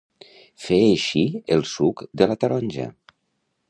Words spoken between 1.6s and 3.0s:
suc de la taronja.